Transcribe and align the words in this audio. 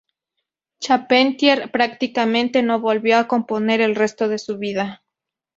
Charpentier 0.79 1.69
prácticamente 1.69 2.63
no 2.63 2.79
volvió 2.79 3.19
a 3.19 3.27
componer 3.27 3.81
el 3.81 3.93
resto 3.93 4.27
de 4.29 4.39
su 4.39 4.57
vida. 4.57 5.03